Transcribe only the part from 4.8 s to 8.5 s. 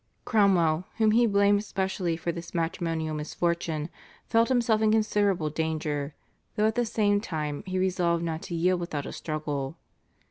in considerable danger, though at the same time he resolved not